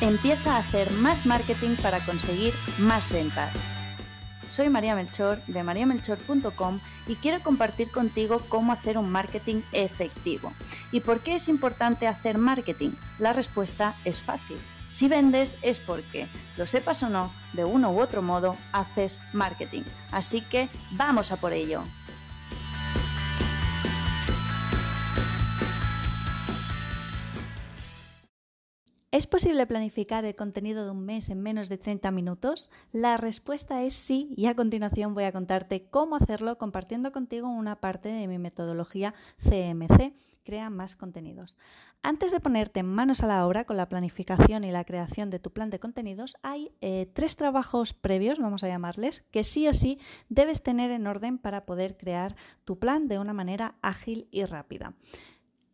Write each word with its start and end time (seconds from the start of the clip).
Empieza 0.00 0.54
a 0.54 0.58
hacer 0.58 0.92
más 0.92 1.26
marketing 1.26 1.74
para 1.82 1.98
conseguir 2.04 2.54
más 2.78 3.10
ventas. 3.10 3.56
Soy 4.48 4.70
María 4.70 4.94
Melchor 4.94 5.42
de 5.48 5.64
mariamelchor.com 5.64 6.78
y 7.08 7.16
quiero 7.16 7.42
compartir 7.42 7.90
contigo 7.90 8.40
cómo 8.48 8.72
hacer 8.72 8.96
un 8.96 9.10
marketing 9.10 9.62
efectivo. 9.72 10.52
¿Y 10.92 11.00
por 11.00 11.18
qué 11.20 11.34
es 11.34 11.48
importante 11.48 12.06
hacer 12.06 12.38
marketing? 12.38 12.90
La 13.18 13.32
respuesta 13.32 13.96
es 14.04 14.22
fácil. 14.22 14.58
Si 14.92 15.08
vendes 15.08 15.58
es 15.62 15.80
porque, 15.80 16.28
lo 16.56 16.68
sepas 16.68 17.02
o 17.02 17.08
no, 17.08 17.32
de 17.52 17.64
uno 17.64 17.90
u 17.90 18.00
otro 18.00 18.22
modo 18.22 18.56
haces 18.70 19.18
marketing. 19.32 19.82
Así 20.12 20.42
que 20.42 20.68
vamos 20.92 21.32
a 21.32 21.38
por 21.38 21.52
ello. 21.52 21.82
¿Es 29.18 29.26
posible 29.26 29.66
planificar 29.66 30.24
el 30.24 30.36
contenido 30.36 30.84
de 30.84 30.92
un 30.92 31.04
mes 31.04 31.28
en 31.28 31.42
menos 31.42 31.68
de 31.68 31.76
30 31.76 32.12
minutos? 32.12 32.70
La 32.92 33.16
respuesta 33.16 33.82
es 33.82 33.94
sí 33.94 34.32
y 34.36 34.46
a 34.46 34.54
continuación 34.54 35.12
voy 35.12 35.24
a 35.24 35.32
contarte 35.32 35.88
cómo 35.90 36.14
hacerlo 36.14 36.56
compartiendo 36.56 37.10
contigo 37.10 37.48
una 37.48 37.80
parte 37.80 38.10
de 38.10 38.28
mi 38.28 38.38
metodología 38.38 39.14
CMC, 39.42 40.12
Crea 40.44 40.70
más 40.70 40.94
contenidos. 40.94 41.56
Antes 42.00 42.30
de 42.30 42.38
ponerte 42.40 42.82
manos 42.82 43.22
a 43.22 43.26
la 43.26 43.44
obra 43.44 43.64
con 43.64 43.76
la 43.76 43.88
planificación 43.88 44.62
y 44.64 44.70
la 44.70 44.84
creación 44.84 45.30
de 45.30 45.40
tu 45.40 45.50
plan 45.50 45.68
de 45.68 45.80
contenidos, 45.80 46.36
hay 46.42 46.70
eh, 46.80 47.10
tres 47.12 47.36
trabajos 47.36 47.92
previos, 47.92 48.38
vamos 48.38 48.62
a 48.62 48.68
llamarles, 48.68 49.26
que 49.30 49.42
sí 49.44 49.66
o 49.66 49.74
sí 49.74 49.98
debes 50.28 50.62
tener 50.62 50.92
en 50.92 51.06
orden 51.08 51.38
para 51.38 51.66
poder 51.66 51.98
crear 51.98 52.36
tu 52.64 52.78
plan 52.78 53.08
de 53.08 53.18
una 53.18 53.34
manera 53.34 53.74
ágil 53.82 54.28
y 54.30 54.44
rápida. 54.44 54.94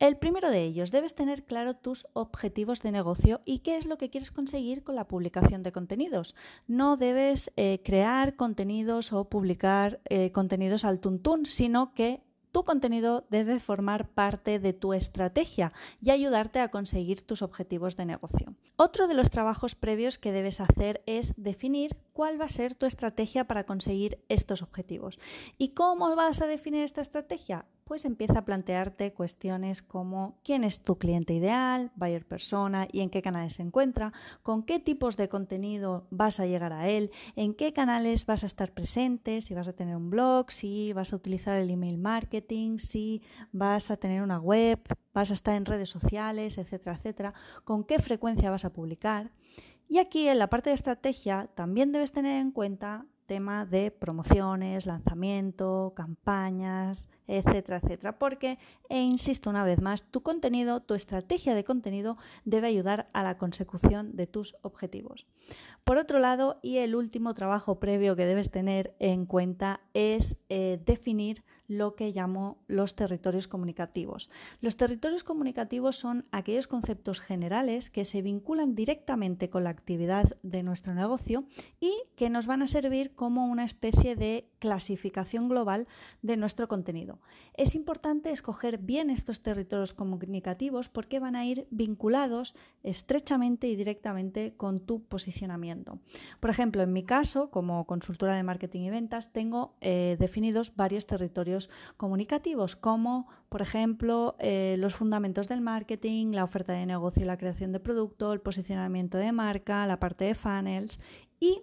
El 0.05 0.19
primero 0.19 0.51
de 0.51 0.63
ellos, 0.63 0.91
debes 0.91 1.15
tener 1.15 1.45
claro 1.45 1.77
tus 1.77 2.07
objetivos 2.13 2.83
de 2.83 2.93
negocio 2.93 3.41
y 3.47 3.61
qué 3.61 3.79
es 3.79 3.87
lo 3.87 3.97
que 3.97 4.11
quieres 4.11 4.31
conseguir 4.31 4.85
con 4.85 4.97
la 4.97 5.09
publicación 5.09 5.63
de 5.63 5.73
contenidos. 5.73 6.35
No 6.67 6.99
debes 6.99 7.51
eh, 7.57 7.81
crear 7.83 8.37
contenidos 8.37 9.15
o 9.15 9.31
publicar 9.31 10.03
eh, 10.05 10.31
contenidos 10.31 10.85
al 10.85 11.01
tuntún, 11.01 11.47
sino 11.47 11.95
que 11.95 12.21
tu 12.53 12.65
contenido 12.65 13.25
debe 13.31 13.61
formar 13.61 14.11
parte 14.11 14.59
de 14.59 14.75
tu 14.75 14.93
estrategia 14.93 15.73
y 16.03 16.11
ayudarte 16.11 16.61
a 16.61 16.69
conseguir 16.69 17.23
tus 17.23 17.41
objetivos 17.41 17.97
de 17.97 18.05
negocio. 18.05 18.53
Otro 18.77 19.09
de 19.09 19.15
los 19.15 19.31
trabajos 19.31 19.75
previos 19.75 20.19
que 20.19 20.33
debes 20.33 20.61
hacer 20.61 21.03
es 21.07 21.33
definir 21.43 21.97
cuál 22.13 22.39
va 22.39 22.45
a 22.45 22.51
ser 22.51 22.75
tu 22.75 22.85
estrategia 22.85 23.45
para 23.45 23.65
conseguir 23.65 24.19
estos 24.29 24.61
objetivos. 24.61 25.19
¿Y 25.57 25.71
cómo 25.71 26.15
vas 26.15 26.43
a 26.43 26.47
definir 26.47 26.83
esta 26.83 27.01
estrategia? 27.01 27.65
Pues 27.85 28.05
empieza 28.05 28.41
a 28.41 28.45
plantearte 28.45 29.13
cuestiones 29.13 29.83
como 29.83 30.39
quién 30.43 30.65
es 30.65 30.81
tu 30.81 30.97
cliente 30.97 31.35
ideal, 31.35 31.93
buyer 31.97 32.27
persona 32.27 32.89
y 32.91 33.01
en 33.01 33.11
qué 33.11 33.23
canales 33.23 33.55
se 33.55 33.63
encuentra, 33.63 34.13
con 34.43 34.63
qué 34.63 34.81
tipos 34.81 35.17
de 35.17 35.29
contenido 35.29 36.07
vas 36.11 36.41
a 36.41 36.47
llegar 36.47 36.73
a 36.73 36.89
él, 36.89 37.11
en 37.37 37.55
qué 37.55 37.73
canales 37.73 38.27
vas 38.27 38.43
a 38.43 38.47
estar 38.47 38.73
presente, 38.73 39.43
si 39.43 39.55
vas 39.55 39.69
a 39.69 39.75
tener 39.75 39.97
un 39.97 40.11
blog, 40.11 40.51
si 40.51 40.93
vas 40.93 41.13
a 41.13 41.17
utilizar 41.17 41.57
el 41.57 41.71
email 41.71 41.99
marketing, 41.99 42.79
si 42.79 43.23
vas 43.53 43.91
a 43.91 43.97
tener 43.97 44.23
una 44.23 44.39
web, 44.39 44.81
vas 45.13 45.31
a 45.31 45.35
estar 45.35 45.55
en 45.55 45.67
redes 45.67 45.91
sociales, 45.91 46.59
etcétera, 46.59 46.97
etcétera, 46.97 47.35
con 47.65 47.85
qué 47.85 47.99
frecuencia 47.99 48.51
vas 48.51 48.65
a 48.65 48.73
publicar. 48.73 49.31
Y 49.89 49.99
aquí 49.99 50.29
en 50.29 50.39
la 50.39 50.49
parte 50.49 50.71
de 50.71 50.75
estrategia 50.75 51.51
también 51.55 51.93
debes 51.93 52.13
tener 52.13 52.41
en 52.41 52.51
cuenta 52.51 53.07
tema 53.27 53.67
de 53.67 53.91
promociones, 53.91 54.87
lanzamiento, 54.87 55.93
campañas, 55.97 57.09
etcétera, 57.27 57.81
etcétera. 57.83 58.19
Porque, 58.19 58.59
e 58.89 59.01
insisto 59.01 59.51
una 59.51 59.65
vez 59.65 59.81
más, 59.81 60.05
tu 60.11 60.23
contenido, 60.23 60.81
tu 60.81 60.95
estrategia 60.95 61.55
de 61.55 61.65
contenido 61.65 62.17
debe 62.45 62.69
ayudar 62.69 63.09
a 63.13 63.23
la 63.23 63.39
consecución 63.39 64.17
de 64.17 64.27
tus 64.27 64.57
objetivos. 64.63 65.27
Por 65.85 65.99
otro 65.99 66.19
lado, 66.19 66.59
y 66.63 66.79
el 66.79 66.95
último 66.95 67.35
trabajo 67.35 67.79
previo 67.79 68.17
que 68.17 68.25
debes 68.25 68.51
tener 68.51 68.95
en 68.99 69.27
cuenta 69.27 69.81
es 69.93 70.39
eh, 70.49 70.81
definir 70.85 71.45
lo 71.67 71.95
que 71.95 72.13
llamo 72.13 72.59
los 72.67 72.95
territorios 72.95 73.49
comunicativos. 73.49 74.31
Los 74.61 74.77
territorios 74.77 75.25
comunicativos 75.25 75.97
son 75.97 76.25
aquellos 76.31 76.67
conceptos 76.67 77.21
generales 77.21 77.91
que 77.91 78.05
se 78.05 78.23
vinculan 78.23 78.75
directamente 78.75 79.51
con 79.51 79.65
la 79.65 79.71
actividad 79.71 80.37
de 80.43 80.63
nuestro 80.63 80.95
negocio 80.95 81.45
y 81.81 81.95
que 82.17 82.31
nos 82.31 82.47
van 82.47 82.63
a 82.63 82.67
servir 82.67 83.14
como 83.15 83.47
una 83.47 83.65
especie 83.65 84.17
de 84.17 84.49
clasificación 84.59 85.49
global 85.49 85.87
de 86.23 86.37
nuestro 86.37 86.69
contenido. 86.69 87.19
Es 87.55 87.75
importante 87.75 88.31
escoger 88.31 88.79
bien 88.79 89.11
estos 89.11 89.43
territorios 89.43 89.93
comunicativos 89.93 90.89
porque 90.89 91.21
van 91.21 91.37
a 91.37 91.45
ir 91.45 91.67
vinculados 91.71 92.55
estrechamente 92.83 93.69
y 93.69 93.77
directamente 93.77 94.55
con 94.57 94.81
tu 94.81 95.03
posicionamiento. 95.03 95.99
Por 96.41 96.51
ejemplo, 96.51 96.83
en 96.83 96.93
mi 96.93 97.05
caso, 97.05 97.51
como 97.51 97.87
consultora 97.87 98.37
de 98.37 98.43
marketing 98.43 98.83
y 98.83 98.91
ventas, 98.91 99.33
tengo 99.33 99.75
eh, 99.81 100.17
definidos 100.19 100.75
varios 100.77 101.07
territorios 101.07 101.71
comunicativos, 101.97 102.77
como 102.77 103.29
por 103.49 103.63
ejemplo 103.63 104.37
eh, 104.39 104.77
los 104.79 104.95
fundamentos 104.95 105.49
del 105.49 105.61
marketing, 105.61 106.33
la 106.33 106.45
oferta 106.45 106.73
de 106.73 106.87
negocio 106.87 107.23
y 107.23 107.27
la 107.27 107.37
creación 107.37 107.73
de 107.73 107.81
producto, 107.81 108.33
el 108.33 108.41
posicionamiento 108.41 109.19
de 109.19 109.33
marca, 109.33 109.87
la 109.87 110.01
parte 110.01 110.25
de 110.25 110.35
funnels 110.35 110.99
y 111.41 111.63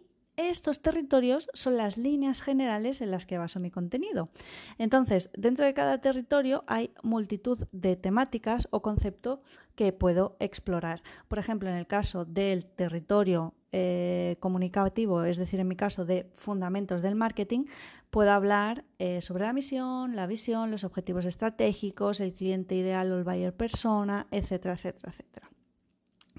estos 0.49 0.81
territorios 0.81 1.47
son 1.53 1.77
las 1.77 1.97
líneas 1.97 2.41
generales 2.41 3.01
en 3.01 3.11
las 3.11 3.25
que 3.25 3.37
baso 3.37 3.59
mi 3.59 3.71
contenido. 3.71 4.29
Entonces, 4.77 5.29
dentro 5.37 5.65
de 5.65 5.73
cada 5.73 5.99
territorio 5.99 6.63
hay 6.67 6.91
multitud 7.03 7.67
de 7.71 7.95
temáticas 7.95 8.67
o 8.71 8.81
conceptos 8.81 9.39
que 9.75 9.93
puedo 9.93 10.35
explorar. 10.39 11.01
Por 11.27 11.39
ejemplo, 11.39 11.69
en 11.69 11.75
el 11.75 11.87
caso 11.87 12.25
del 12.25 12.65
territorio 12.65 13.53
eh, 13.71 14.35
comunicativo, 14.39 15.23
es 15.23 15.37
decir, 15.37 15.59
en 15.59 15.67
mi 15.67 15.75
caso 15.75 16.05
de 16.05 16.25
fundamentos 16.33 17.01
del 17.01 17.15
marketing, 17.15 17.65
puedo 18.09 18.31
hablar 18.31 18.83
eh, 18.99 19.21
sobre 19.21 19.45
la 19.45 19.53
misión, 19.53 20.15
la 20.15 20.27
visión, 20.27 20.71
los 20.71 20.83
objetivos 20.83 21.25
estratégicos, 21.25 22.19
el 22.19 22.33
cliente 22.33 22.75
ideal 22.75 23.11
o 23.11 23.17
el 23.17 23.23
buyer 23.23 23.53
persona, 23.53 24.27
etcétera, 24.31 24.73
etcétera, 24.73 25.11
etcétera. 25.11 25.50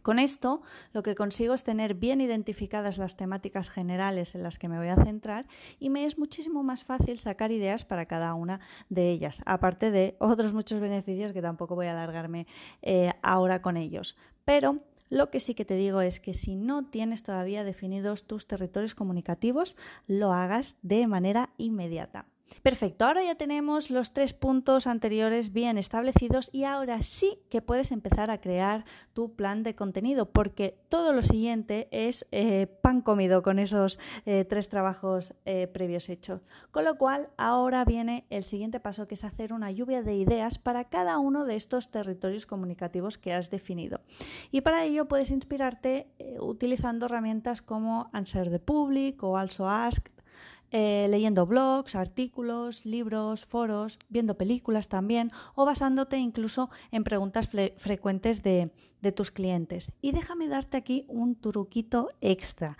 Con 0.03 0.19
esto 0.19 0.63
lo 0.93 1.03
que 1.03 1.15
consigo 1.15 1.55
es 1.55 1.65
tener 1.65 1.95
bien 1.95 2.21
identificadas 2.21 2.99
las 2.99 3.17
temáticas 3.17 3.71
generales 3.71 4.35
en 4.35 4.43
las 4.43 4.59
que 4.59 4.69
me 4.69 4.79
voy 4.79 4.89
a 4.89 4.97
centrar 4.97 5.47
y 5.79 5.91
me 5.91 6.05
es 6.05 6.19
muchísimo 6.19 6.63
más 6.63 6.85
fácil 6.85 7.21
sacar 7.21 7.53
ideas 7.53 7.85
para 7.85 8.07
cada 8.07 8.35
una 8.35 8.61
de 8.89 9.11
ellas, 9.11 9.43
aparte 9.47 9.91
de 9.91 10.17
otros 10.19 10.53
muchos 10.53 10.81
beneficios 10.81 11.33
que 11.33 11.41
tampoco 11.41 11.77
voy 11.77 11.87
a 11.87 11.93
alargarme 11.93 12.47
eh, 12.83 13.13
ahora 13.23 13.63
con 13.63 13.77
ellos. 13.77 14.17
Pero 14.45 14.81
lo 15.09 15.31
que 15.31 15.41
sí 15.41 15.55
que 15.55 15.65
te 15.65 15.75
digo 15.75 16.01
es 16.01 16.21
que 16.21 16.35
si 16.35 16.57
no 16.57 16.87
tienes 16.87 17.23
todavía 17.23 17.65
definidos 17.65 18.27
tus 18.27 18.47
territorios 18.47 18.95
comunicativos, 18.95 19.77
lo 20.07 20.33
hagas 20.33 20.77
de 20.83 21.07
manera 21.07 21.51
inmediata. 21.59 22.27
Perfecto, 22.63 23.07
ahora 23.07 23.25
ya 23.25 23.35
tenemos 23.35 23.91
los 23.91 24.13
tres 24.13 24.33
puntos 24.33 24.87
anteriores 24.87 25.53
bien 25.53 25.79
establecidos 25.79 26.51
y 26.53 26.65
ahora 26.65 27.03
sí 27.03 27.39
que 27.49 27.63
puedes 27.63 27.93
empezar 27.93 28.31
a 28.31 28.41
crear 28.41 28.85
tu 29.15 29.35
plan 29.35 29.63
de 29.63 29.75
contenido 29.75 30.27
porque 30.27 30.77
todo 30.89 31.13
lo 31.13 31.23
siguiente 31.23 31.89
es 31.91 32.27
eh, 32.31 32.67
pan 32.83 33.01
comido 33.01 33.43
con 33.43 33.59
esos 33.59 33.99
eh, 34.27 34.45
tres 34.45 34.69
trabajos 34.69 35.35
eh, 35.45 35.67
previos 35.67 36.09
hechos. 36.09 36.43
Con 36.71 36.85
lo 36.85 36.97
cual 36.97 37.29
ahora 37.37 37.85
viene 37.85 38.27
el 38.31 38.45
siguiente 38.45 38.81
paso 38.81 39.09
que 39.09 39.15
es 39.15 39.25
hacer 39.25 39.53
una 39.53 39.71
lluvia 39.71 40.03
de 40.03 40.17
ideas 40.17 40.59
para 40.59 40.85
cada 40.85 41.19
uno 41.19 41.45
de 41.45 41.57
estos 41.57 41.91
territorios 41.91 42.47
comunicativos 42.47 43.19
que 43.19 43.33
has 43.33 43.51
definido. 43.51 44.01
Y 44.51 44.61
para 44.61 44.85
ello 44.85 45.07
puedes 45.07 45.31
inspirarte 45.31 46.07
utilizando 46.39 47.07
herramientas 47.07 47.63
como 47.63 48.11
Answer 48.13 48.51
the 48.51 48.59
Public 48.59 49.23
o 49.23 49.37
Also 49.37 49.69
Ask 49.69 50.12
eh, 50.75 51.07
leyendo 51.11 51.45
blogs, 51.45 51.95
artículos, 51.95 52.87
libros, 52.87 53.45
foros, 53.45 53.99
viendo 54.09 54.39
películas 54.39 54.89
también 54.89 55.31
o 55.55 55.67
basándote 55.67 56.17
incluso 56.17 56.71
en 56.91 57.05
preguntas 57.05 57.51
frecuentes 57.77 58.43
de, 58.43 58.73
tus 59.15 59.31
clientes. 59.31 59.93
Y 60.01 60.13
déjame 60.13 60.49
darte 60.49 60.79
aquí 60.79 61.05
un 61.09 61.35
truquito 61.35 62.09
extra. 62.23 62.79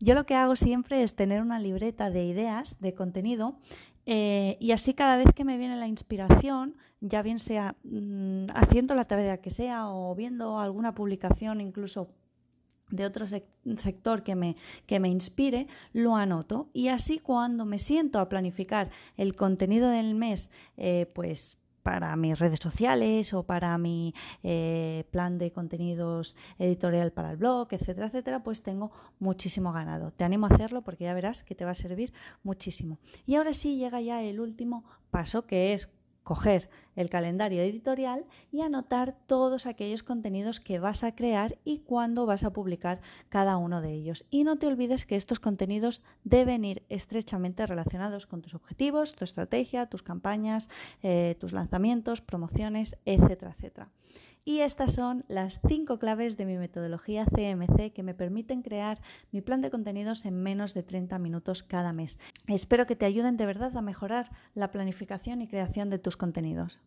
Yo 0.00 0.14
lo 0.14 0.24
que 0.24 0.34
hago 0.34 0.56
siempre 0.56 1.02
es 1.02 1.14
tener 1.14 1.42
una 1.42 1.58
libreta 1.58 2.10
de 2.10 2.24
ideas, 2.24 2.80
de 2.80 2.94
contenido, 2.94 3.58
eh, 4.06 4.56
y 4.58 4.72
así 4.72 4.94
cada 4.94 5.16
vez 5.18 5.32
que 5.34 5.44
me 5.44 5.58
viene 5.58 5.76
la 5.76 5.86
inspiración, 5.86 6.76
ya 7.00 7.20
bien 7.20 7.38
sea 7.38 7.76
mm, 7.84 8.46
haciendo 8.54 8.94
la 8.94 9.04
tarea 9.04 9.42
que 9.42 9.50
sea 9.50 9.88
o 9.88 10.14
viendo 10.14 10.58
alguna 10.58 10.94
publicación 10.94 11.60
incluso 11.60 12.08
de 12.90 13.04
otro 13.04 13.26
sector 13.26 14.22
que 14.22 14.34
me, 14.34 14.56
que 14.86 15.00
me 15.00 15.08
inspire, 15.08 15.66
lo 15.92 16.16
anoto 16.16 16.68
y 16.72 16.88
así 16.88 17.18
cuando 17.18 17.64
me 17.64 17.78
siento 17.78 18.18
a 18.18 18.28
planificar 18.28 18.90
el 19.16 19.34
contenido 19.36 19.88
del 19.90 20.14
mes, 20.14 20.50
eh, 20.76 21.06
pues 21.14 21.58
para 21.84 22.16
mis 22.16 22.38
redes 22.38 22.60
sociales 22.60 23.34
o 23.34 23.42
para 23.42 23.76
mi 23.76 24.14
eh, 24.42 25.04
plan 25.10 25.36
de 25.38 25.52
contenidos 25.52 26.34
editorial 26.58 27.12
para 27.12 27.30
el 27.32 27.36
blog, 27.36 27.68
etcétera, 27.70 28.06
etcétera, 28.06 28.42
pues 28.42 28.62
tengo 28.62 28.90
muchísimo 29.18 29.70
ganado. 29.70 30.10
Te 30.10 30.24
animo 30.24 30.46
a 30.46 30.48
hacerlo 30.48 30.80
porque 30.82 31.04
ya 31.04 31.12
verás 31.12 31.44
que 31.44 31.54
te 31.54 31.66
va 31.66 31.72
a 31.72 31.74
servir 31.74 32.12
muchísimo. 32.42 32.98
Y 33.26 33.34
ahora 33.34 33.52
sí 33.52 33.76
llega 33.76 34.00
ya 34.00 34.22
el 34.22 34.40
último 34.40 34.84
paso 35.10 35.46
que 35.46 35.74
es 35.74 35.90
coger 36.24 36.70
el 36.96 37.10
calendario 37.10 37.62
editorial 37.62 38.24
y 38.50 38.62
anotar 38.62 39.14
todos 39.26 39.66
aquellos 39.66 40.02
contenidos 40.02 40.58
que 40.58 40.78
vas 40.78 41.04
a 41.04 41.14
crear 41.14 41.58
y 41.64 41.78
cuándo 41.80 42.26
vas 42.26 42.44
a 42.44 42.52
publicar 42.52 43.00
cada 43.28 43.56
uno 43.56 43.80
de 43.80 43.92
ellos. 43.92 44.24
Y 44.30 44.44
no 44.44 44.56
te 44.56 44.66
olvides 44.66 45.06
que 45.06 45.16
estos 45.16 45.38
contenidos 45.38 46.02
deben 46.24 46.64
ir 46.64 46.82
estrechamente 46.88 47.66
relacionados 47.66 48.26
con 48.26 48.42
tus 48.42 48.54
objetivos, 48.54 49.14
tu 49.14 49.24
estrategia, 49.24 49.86
tus 49.86 50.02
campañas, 50.02 50.70
eh, 51.02 51.36
tus 51.38 51.52
lanzamientos, 51.52 52.20
promociones, 52.20 52.96
etcétera, 53.04 53.54
etcétera. 53.56 53.90
Y 54.46 54.60
estas 54.60 54.92
son 54.92 55.24
las 55.28 55.58
cinco 55.66 55.98
claves 55.98 56.36
de 56.36 56.44
mi 56.44 56.58
metodología 56.58 57.24
CMC 57.24 57.94
que 57.94 58.02
me 58.02 58.12
permiten 58.12 58.60
crear 58.60 59.00
mi 59.32 59.40
plan 59.40 59.62
de 59.62 59.70
contenidos 59.70 60.26
en 60.26 60.42
menos 60.42 60.74
de 60.74 60.82
30 60.82 61.18
minutos 61.18 61.62
cada 61.62 61.94
mes. 61.94 62.18
Espero 62.46 62.86
que 62.86 62.94
te 62.94 63.06
ayuden 63.06 63.38
de 63.38 63.46
verdad 63.46 63.74
a 63.74 63.80
mejorar 63.80 64.30
la 64.54 64.70
planificación 64.70 65.40
y 65.40 65.48
creación 65.48 65.88
de 65.88 65.98
tus 65.98 66.18
contenidos. 66.18 66.82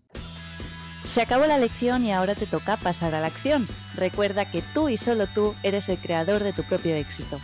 Se 1.03 1.21
acabó 1.21 1.47
la 1.47 1.57
lección 1.57 2.05
y 2.05 2.11
ahora 2.11 2.35
te 2.35 2.45
toca 2.45 2.77
pasar 2.77 3.15
a 3.15 3.21
la 3.21 3.27
acción. 3.27 3.65
Recuerda 3.95 4.51
que 4.51 4.61
tú 4.75 4.89
y 4.89 4.97
solo 4.97 5.25
tú 5.25 5.55
eres 5.63 5.89
el 5.89 5.97
creador 5.97 6.43
de 6.43 6.53
tu 6.53 6.61
propio 6.63 6.95
éxito. 6.95 7.39